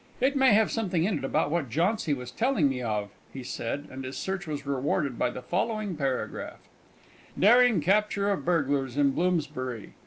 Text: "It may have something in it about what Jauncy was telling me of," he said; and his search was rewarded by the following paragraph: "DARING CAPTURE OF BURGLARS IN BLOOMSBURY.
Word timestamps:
"It 0.19 0.35
may 0.35 0.53
have 0.55 0.71
something 0.71 1.03
in 1.03 1.19
it 1.19 1.23
about 1.23 1.51
what 1.51 1.69
Jauncy 1.69 2.11
was 2.15 2.31
telling 2.31 2.67
me 2.67 2.81
of," 2.81 3.11
he 3.31 3.43
said; 3.43 3.87
and 3.91 4.03
his 4.03 4.17
search 4.17 4.47
was 4.47 4.65
rewarded 4.65 5.19
by 5.19 5.29
the 5.29 5.43
following 5.43 5.95
paragraph: 5.95 6.57
"DARING 7.37 7.81
CAPTURE 7.81 8.31
OF 8.31 8.43
BURGLARS 8.43 8.97
IN 8.97 9.11
BLOOMSBURY. 9.11 9.93